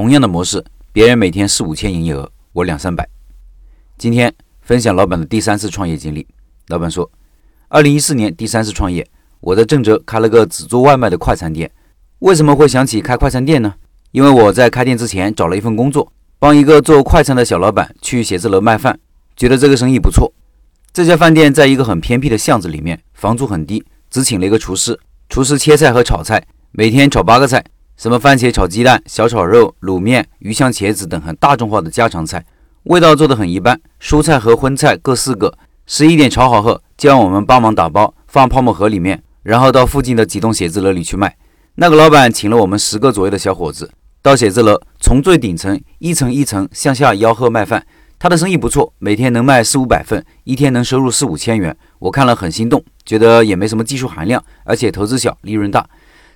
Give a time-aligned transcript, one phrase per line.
[0.00, 0.64] 同样的模式，
[0.94, 3.06] 别人每天四五千营业额，我两三百。
[3.98, 6.26] 今天分享老板的第三次创业经历。
[6.68, 7.10] 老板说，
[7.68, 9.06] 二零一四年第三次创业，
[9.42, 11.70] 我在郑州开了个只做外卖的快餐店。
[12.20, 13.74] 为什么会想起开快餐店呢？
[14.12, 18.98] 因为我在开店之前找了一份工作，帮一个做快餐的小老板去写字楼卖饭，
[19.36, 20.32] 觉得这个生意不错。
[20.94, 24.98] 这家饭店在一个很偏僻的巷子里面，房租很低，只请了一个厨师，
[25.28, 26.42] 厨师切菜和炒菜，
[26.72, 27.62] 每天炒八个菜。
[28.00, 32.42] 什么番茄炒鸡蛋、小炒肉、卤面、鱼香茄子等很大众化的家常菜，
[32.84, 33.78] 味道做得很一般。
[34.00, 35.52] 蔬菜和荤菜各四个。
[35.84, 41.36] 十一点炒好后，叫我们帮忙打包，放泡沫盒里面，然后到附近的几栋写字楼里去卖。
[41.74, 43.90] 那个老板请了我们十个左右的小伙子，
[44.22, 47.86] 到写字楼从最顶层一层一层向下吆喝卖饭。
[48.18, 51.76] 他的生意不错，每天能卖四五百份，一天能收入四五千元。
[51.98, 55.86] 我看了很心动，觉得也没什么技术含量，而且投资小，利润大。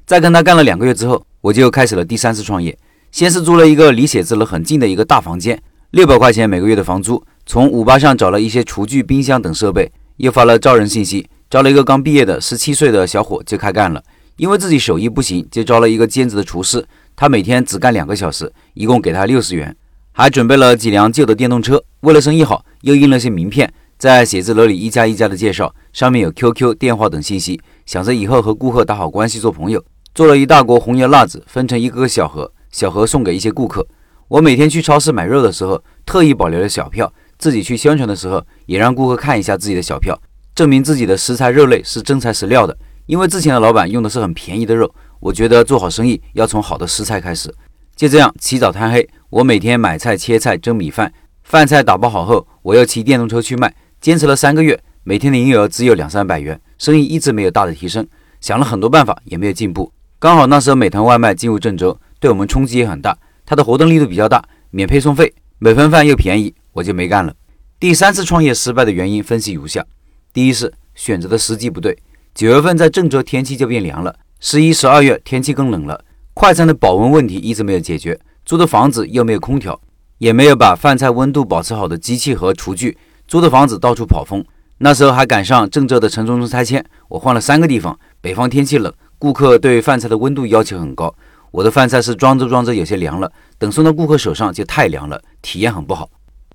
[0.05, 2.75] 在跟他干了两个月之后，我就开始了第三次创业。
[3.13, 7.23] 先是租了一个离写字楼很近的一个大房间，六百块钱每个月的房租。
[7.45, 14.03] 从五八上找了一些厨具、冰箱等设备，又发了招人信息，招了一个刚毕业的十七岁的小伙就开干了。
[14.39, 16.83] 因为自己手艺不行，就招了一个兼职的厨师，
[17.15, 19.77] 他每天只干两个小时，一共给他六十元，
[20.13, 21.85] 还准备了几辆旧的电动车。
[22.01, 29.85] 为了生意好，又印了些名片，在写字楼里一家一家的介绍，上面有 QQ、电话等信息，想着以后和顾客打好关系，做朋友。
[30.15, 33.85] 做了一大锅红油辣子，分成一个个小盒，小盒送给一些顾客。
[34.29, 40.17] 我每天去超市买肉的时候，特意保留了小票；自己去宣传的时候，也让顾客看一下自己的小票，
[40.55, 42.79] 证明自己的食材肉类是真材实料的。
[43.07, 47.53] 因为之前的老板用的是很便宜的肉，我觉得做好生意要从好的食材开始。
[47.97, 51.13] 就这样，起早贪黑，我每天买菜、切菜、蒸米饭，
[51.43, 53.75] 饭菜打包好后，我又骑电动车去卖。
[54.01, 58.07] 坚持了三个月，每天的营业额只有两三百元，生意一直没有大的提升。
[58.41, 59.91] 想了很多办法，也没有进步。
[60.25, 63.15] 刚好那时候美团外卖进入郑州，对我们冲击也很大。
[63.45, 67.35] 它的活动力度比较大，免配送费，每份饭又便宜，我就没干了。
[67.79, 69.85] 第三次创业失败的原因分析如下：
[70.33, 71.99] 第一是选择的时机不对。
[72.35, 76.03] 九月份在郑州天气就变凉了，十一、十二月天气更冷了，
[76.33, 79.79] 快餐的保温问题一直没有解决，租的房子又没有空调，
[80.17, 82.97] 也没有把饭菜温度保持好的机器和厨具，
[83.29, 84.43] 租的房子到处跑风。
[84.79, 88.91] 那时候还赶上郑州的城中村拆迁，我换了三个地方，北方天气冷。
[89.25, 91.15] 顾客对饭菜的温度要求很高，
[91.51, 96.11] 我的饭菜是装着装着有些凉了，等送到顾客手上就太凉了，体验很不好。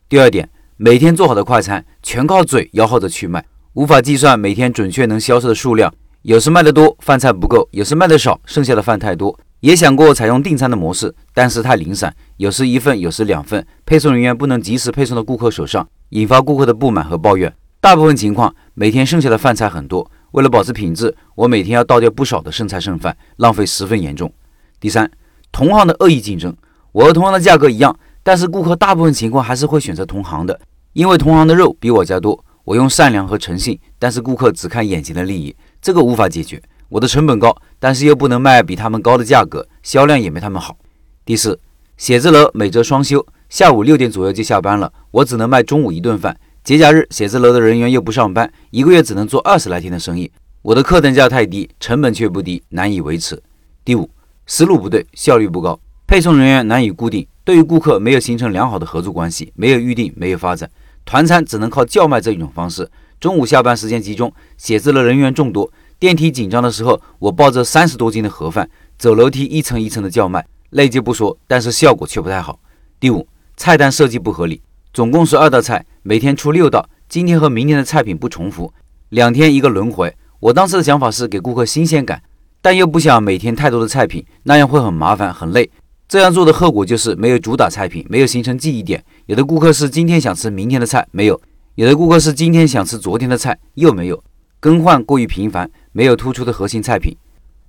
[0.07, 0.47] 第二点，
[0.77, 3.43] 每天做好的快餐全靠嘴吆喝着去卖，
[3.73, 5.91] 无法计算每天准确能销售的数量，
[6.21, 9.35] 有时卖得多，饭菜不够；有时卖得少，剩下的饭太多。
[9.61, 17.51] 也想过采用订餐的模式，但是太零散，有时一份，有时两份，配送人员不能及时配送到顾客手上，引发顾客的不满和抱怨。
[17.81, 20.11] 大部分情况，每天剩下的饭菜很多。
[20.31, 24.31] 为了保持品质，我每天要倒掉不少的剩菜剩饭，浪费十分严重。
[24.79, 25.09] 第三，
[25.51, 26.55] 同行的恶意竞争，
[26.91, 30.59] 我和同行的价格一样，但是顾客大部分情况还是会选择同行的，
[30.93, 32.43] 因为同行的肉比我家多。
[32.65, 36.61] 我用善良和诚信，但是顾客只看眼前的利益，这个无法解决。
[36.89, 40.77] 我的成本高，但是又不能卖比他们高的价格，销量也没他们好。
[41.25, 41.59] 第四，
[41.97, 46.39] 写字楼每周双休，下午六点左右就下班了，我只能卖中午一顿饭。
[46.63, 50.31] 节假日，写字楼的人员又不上班，一个月只能做二十来天的生意。
[50.61, 53.41] 我的客单价太低，成本却不低，难以维持。
[53.83, 54.09] 第五，
[54.45, 60.69] 思路不对，效率不高，配送人员难以固定，对于顾客没有形成良好的合作关系，没有预定，没有发展。
[61.05, 62.87] 团餐只能靠叫卖这一种方式。
[63.19, 72.59] 中午下班时间集中，写字楼人员众多，电梯紧张的时候，我抱着三十多斤的盒饭，走楼梯一层一层的叫卖，累就不说，但是效果却不太好。
[72.99, 73.25] 第五，
[73.57, 74.61] 菜单设计不合理。
[74.91, 78.73] 总共是二道菜，每天出六道，今天和明天的菜品不重复，
[79.09, 80.15] 两天一个轮回。
[80.39, 82.19] 我当时的想法是给顾客新鲜感，
[82.59, 85.69] 但又不想每天太多的菜品，那样会很麻烦很累。
[86.07, 89.03] 这样做的后果就是没有主打菜品，没有形成记忆点。
[89.27, 91.35] 有的顾客是今天想吃明天的菜，没有；
[91.75, 94.23] 有的顾客是今天想吃昨天的菜，又没有。
[94.59, 97.15] 更换过于频繁，没有突出的核心菜品。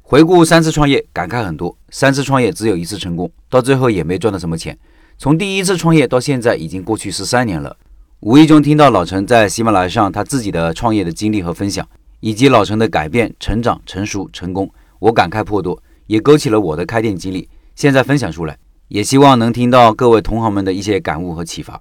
[0.00, 1.76] 回顾三次创业，感慨很多。
[1.90, 4.76] 三次创业只有一次成功，到最后也没赚到什么钱。
[5.22, 7.76] 从第一次创业到现在已经过去十三年了，
[8.20, 11.86] 无意中听到老陈在喜马拉雅上他自己的创业的经历和分享，
[12.20, 17.46] 以及老陈的改变、成长、成熟、成功，我感慨颇多，也勾起了我的开店经历，
[17.76, 18.56] 现在分享出来，
[18.88, 21.78] 也希望能听到各位同行们的一些感悟和启发。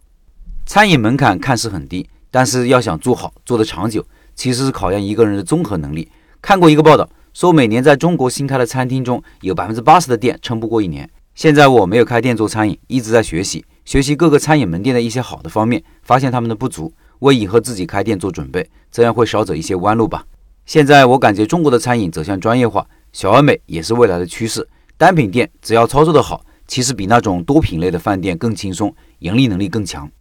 [0.65, 4.05] 餐饮门槛看似很低，但是要想做好、做得长久，
[4.35, 6.11] 其实是考验一个人的综合能力。
[6.41, 11.09] 看过一个报道，说每年在中国新开的餐厅中有百分之八十的店撑不过一年。
[11.39, 20.25] 现在我没有开店做餐饮，一直在学习，学习各个餐饮门店的一些好的方面，发现他们的不足，为以后自己开店做准备，这样会少走一些弯路吧。
[20.65, 24.67] 现在我感觉中国的餐饮走向专业化，小而美也是未来的趋势。
[24.97, 30.11] 单品店只要操作的好，其实比那种多品类的饭店更轻松，盈利能力更强。